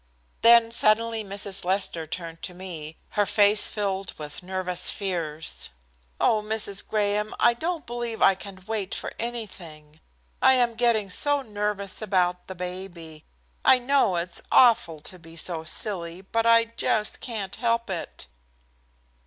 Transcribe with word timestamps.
Then 0.41 0.71
suddenly 0.71 1.23
Mrs. 1.23 1.63
Lester 1.63 2.07
turned 2.07 2.41
to 2.41 2.55
me, 2.55 2.97
her 3.09 3.27
face 3.27 3.67
filled 3.67 4.17
with 4.17 4.41
nervous 4.41 4.89
fears. 4.89 5.69
"Oh, 6.19 6.41
Mrs. 6.41 6.83
Graham, 6.87 7.35
I 7.39 7.53
don't 7.53 7.85
believe 7.85 8.19
I 8.19 8.33
can 8.33 8.63
wait 8.65 8.95
for 8.95 9.13
anything. 9.19 9.99
I 10.41 10.53
am 10.53 10.73
getting 10.73 11.11
so 11.11 11.43
nervous 11.43 12.01
about 12.01 12.47
baby. 12.47 13.25
I 13.63 13.77
know 13.77 14.15
it's 14.15 14.41
awful 14.51 15.01
to 15.01 15.19
be 15.19 15.35
so 15.35 15.63
silly, 15.65 16.21
but 16.21 16.47
I 16.47 16.65
just 16.65 17.19
can't 17.19 17.55
help 17.57 17.87
it." 17.91 18.25